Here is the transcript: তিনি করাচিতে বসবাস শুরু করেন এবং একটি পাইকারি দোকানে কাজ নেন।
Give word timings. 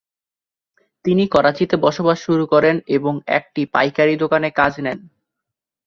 তিনি 1.05 1.23
করাচিতে 1.27 1.75
বসবাস 1.77 2.17
শুরু 2.19 2.43
করেন 2.47 2.75
এবং 2.97 3.13
একটি 3.37 3.61
পাইকারি 3.73 4.13
দোকানে 4.23 4.49
কাজ 4.51 4.73
নেন। 4.79 4.99